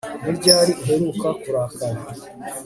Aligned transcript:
Ni 0.23 0.31
ryari 0.37 0.71
uheruka 0.81 1.27
kurakara 1.41 1.99